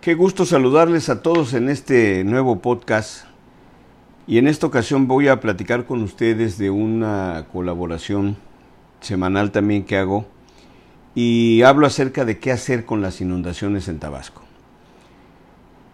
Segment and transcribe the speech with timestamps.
[0.00, 3.24] Qué gusto saludarles a todos en este nuevo podcast.
[4.28, 8.36] Y en esta ocasión voy a platicar con ustedes de una colaboración
[9.00, 10.24] semanal también que hago.
[11.16, 14.42] Y hablo acerca de qué hacer con las inundaciones en Tabasco.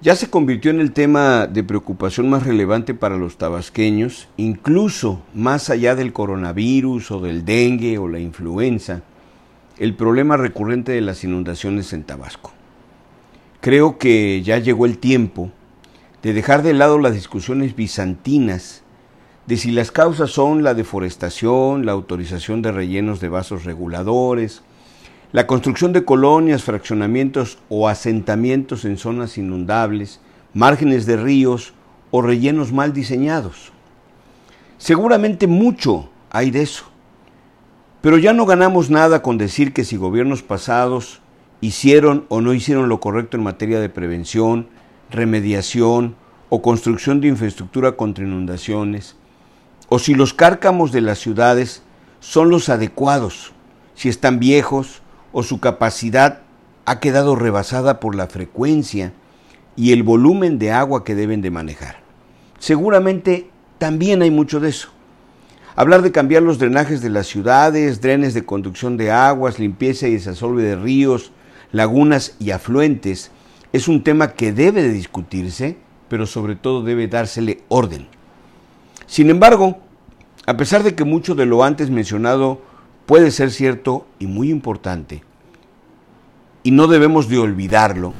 [0.00, 5.70] Ya se convirtió en el tema de preocupación más relevante para los tabasqueños, incluso más
[5.70, 9.02] allá del coronavirus o del dengue o la influenza,
[9.76, 12.52] el problema recurrente de las inundaciones en Tabasco.
[13.60, 15.50] Creo que ya llegó el tiempo
[16.22, 18.82] de dejar de lado las discusiones bizantinas
[19.48, 24.62] de si las causas son la deforestación, la autorización de rellenos de vasos reguladores,
[25.32, 30.20] la construcción de colonias, fraccionamientos o asentamientos en zonas inundables,
[30.54, 31.72] márgenes de ríos
[32.10, 33.72] o rellenos mal diseñados.
[34.76, 36.84] Seguramente mucho hay de eso,
[38.02, 41.20] pero ya no ganamos nada con decir que si gobiernos pasados
[41.60, 44.68] hicieron o no hicieron lo correcto en materia de prevención,
[45.10, 46.16] remediación
[46.48, 49.16] o construcción de infraestructura contra inundaciones,
[49.88, 51.82] o si los cárcamos de las ciudades
[52.20, 53.52] son los adecuados,
[53.94, 56.40] si están viejos o su capacidad
[56.84, 59.12] ha quedado rebasada por la frecuencia
[59.76, 62.00] y el volumen de agua que deben de manejar.
[62.58, 64.88] Seguramente también hay mucho de eso.
[65.76, 70.14] Hablar de cambiar los drenajes de las ciudades, drenes de conducción de aguas, limpieza y
[70.14, 71.30] desasolve de ríos,
[71.72, 73.30] lagunas y afluentes
[73.72, 75.76] es un tema que debe de discutirse,
[76.08, 78.06] pero sobre todo debe dársele orden.
[79.06, 79.78] Sin embargo,
[80.46, 82.62] a pesar de que mucho de lo antes mencionado
[83.06, 85.22] puede ser cierto y muy importante,
[86.62, 88.14] y no debemos de olvidarlo,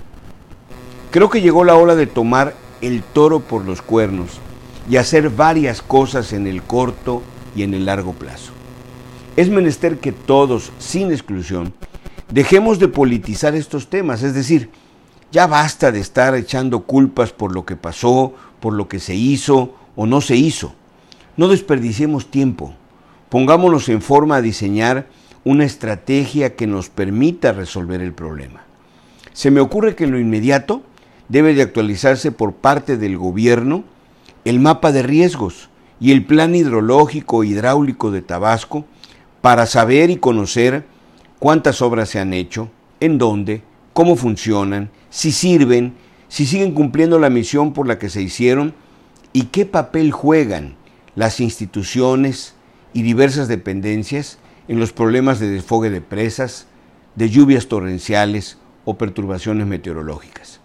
[1.11, 4.41] creo que llegó la hora de tomar el toro por los cuernos
[4.89, 7.23] y hacer varias cosas en el corto
[7.57, 8.53] y en el largo plazo.
[9.37, 11.73] Es menester que todos, sin exclusión,
[12.31, 14.71] Dejemos de politizar estos temas, es decir,
[15.33, 19.75] ya basta de estar echando culpas por lo que pasó, por lo que se hizo
[19.97, 20.75] o no se hizo.
[21.37, 22.75] No desperdiciemos tiempo.
[23.31, 25.07] Pongámonos en forma a diseñar
[25.45, 28.63] una estrategia que nos permita resolver el problema.
[29.33, 30.83] Se me ocurre que en lo inmediato
[31.29, 33.85] debe de actualizarse por parte del gobierno
[34.45, 38.85] el mapa de riesgos y el plan hidrológico hidráulico de Tabasco
[39.41, 40.85] para saber y conocer
[41.39, 43.63] cuántas obras se han hecho, en dónde,
[43.93, 45.95] cómo funcionan, si sirven,
[46.29, 48.75] si siguen cumpliendo la misión por la que se hicieron
[49.33, 50.77] y qué papel juegan
[51.15, 52.55] las instituciones
[52.93, 54.39] y diversas dependencias
[54.69, 56.67] en los problemas de desfogue de presas,
[57.15, 60.61] de lluvias torrenciales o perturbaciones meteorológicas.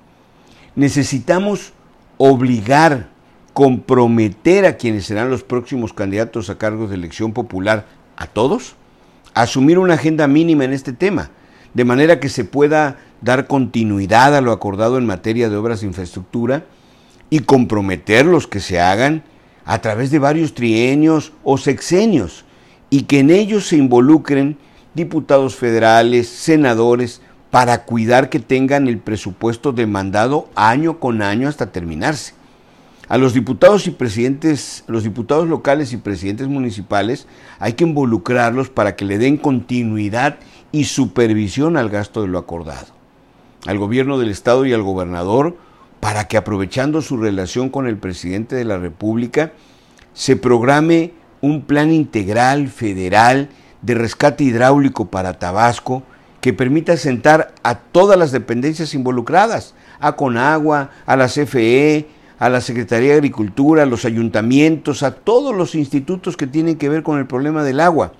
[0.76, 1.74] Necesitamos
[2.18, 3.10] obligar,
[3.54, 7.86] comprometer a quienes serán los próximos candidatos a cargos de elección popular,
[8.16, 8.76] a todos,
[9.34, 11.30] asumir una agenda mínima en este tema,
[11.74, 15.88] de manera que se pueda dar continuidad a lo acordado en materia de obras de
[15.88, 16.66] infraestructura
[17.30, 19.24] y comprometer los que se hagan
[19.66, 22.46] a través de varios trienios o sexenios
[22.90, 24.58] y que en ellos se involucren
[24.94, 32.34] diputados federales, senadores, para cuidar que tengan el presupuesto demandado año con año hasta terminarse.
[33.10, 37.28] A los diputados y presidentes, los diputados locales y presidentes municipales
[37.60, 40.38] hay que involucrarlos para que le den continuidad
[40.72, 42.88] y supervisión al gasto de lo acordado.
[43.66, 45.58] Al gobierno del estado y al gobernador
[46.00, 49.52] para que aprovechando su relación con el presidente de la República
[50.14, 53.50] se programe un plan integral federal
[53.82, 56.04] de rescate hidráulico para Tabasco
[56.40, 62.08] que permita sentar a todas las dependencias involucradas, a Conagua, a la CFE,
[62.44, 66.90] a la Secretaría de Agricultura, a los ayuntamientos, a todos los institutos que tienen que
[66.90, 68.12] ver con el problema del agua,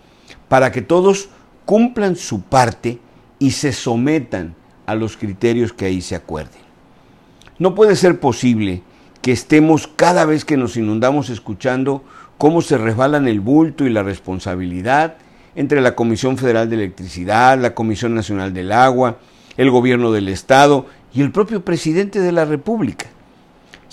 [0.48, 1.28] para que todos
[1.66, 3.00] cumplan su parte
[3.38, 6.62] y se sometan a los criterios que ahí se acuerden.
[7.60, 8.82] No puede ser posible
[9.22, 12.02] que estemos cada vez que nos inundamos escuchando
[12.38, 15.18] cómo se resbalan el bulto y la responsabilidad
[15.54, 19.18] entre la Comisión Federal de Electricidad, la Comisión Nacional del Agua,
[19.58, 23.08] el gobierno del Estado y el propio presidente de la República.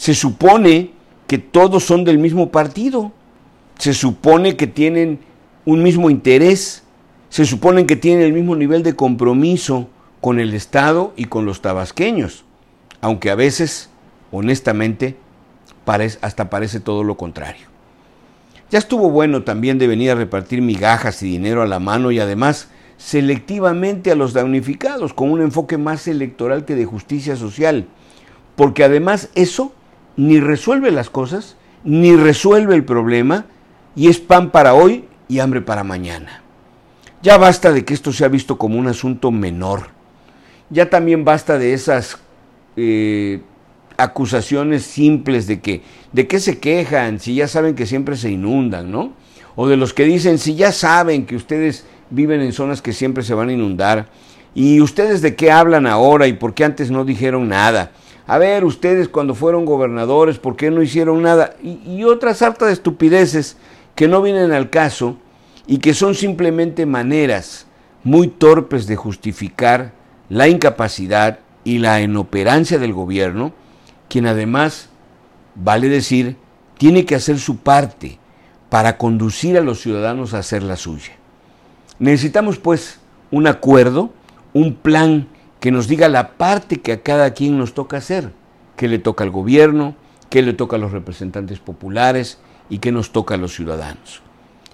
[0.01, 0.93] Se supone
[1.27, 3.13] que todos son del mismo partido,
[3.77, 5.19] se supone que tienen
[5.67, 6.85] un mismo interés,
[7.29, 9.91] se supone que tienen el mismo nivel de compromiso
[10.23, 12.47] con el Estado y con los tabasqueños,
[13.03, 13.91] aunque a veces,
[14.33, 15.19] honestamente,
[16.23, 17.67] hasta parece todo lo contrario.
[18.71, 22.21] Ya estuvo bueno también de venir a repartir migajas y dinero a la mano y
[22.21, 27.87] además selectivamente a los damnificados, con un enfoque más electoral que de justicia social,
[28.57, 29.75] porque además eso
[30.17, 33.47] ni resuelve las cosas, ni resuelve el problema,
[33.97, 36.43] y es pan para hoy y hambre para mañana.
[37.23, 39.89] Ya basta de que esto sea visto como un asunto menor.
[40.71, 42.19] Ya también basta de esas
[42.77, 43.41] eh,
[43.97, 47.21] acusaciones simples de que, ¿de qué se quejan?
[47.21, 49.13] Si ya saben que siempre se inundan, ¿no?
[49.57, 53.23] O de los que dicen, si ya saben que ustedes viven en zonas que siempre
[53.23, 54.09] se van a inundar,
[54.55, 57.93] ¿y ustedes de qué hablan ahora y por qué antes no dijeron nada?
[58.31, 61.57] A ver, ustedes cuando fueron gobernadores, ¿por qué no hicieron nada?
[61.65, 63.57] Y, otras hartas de estupideces
[63.97, 65.17] que no vienen al caso
[65.67, 67.67] y que son simplemente maneras
[68.05, 69.95] muy torpes de justificar
[70.29, 73.53] la incapacidad y la inoperancia del gobierno,
[74.09, 74.91] quien además,
[75.57, 76.37] vale decir,
[76.79, 78.21] tiene que hacer su parte
[78.69, 81.15] para conducir a los ciudadanos a hacer la suya.
[81.99, 83.01] Necesitamos pues
[83.33, 84.11] un acuerdo,
[84.53, 85.27] un plan
[85.61, 88.33] que nos diga la parte que a cada quien nos toca hacer,
[88.77, 89.95] que le toca al gobierno,
[90.31, 92.39] que le toca a los representantes populares
[92.71, 94.23] y que nos toca a los ciudadanos.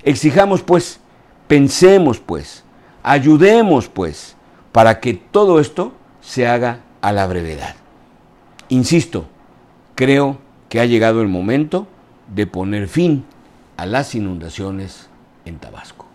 [0.05, 1.00] Exijamos pues,
[1.49, 2.62] pensemos pues,
[3.03, 4.37] ayudemos pues,
[4.71, 7.75] para que todo esto se haga a la brevedad.
[8.69, 9.27] Insisto,
[9.94, 10.38] creo
[10.69, 11.87] que ha llegado el momento
[12.35, 13.25] de poner fin
[13.77, 15.09] a las inundaciones
[15.44, 16.06] en Tabasco.